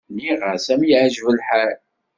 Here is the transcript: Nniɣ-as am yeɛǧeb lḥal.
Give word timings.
Nniɣ-as 0.13 0.65
am 0.73 0.81
yeɛǧeb 0.89 1.27
lḥal. 1.37 1.73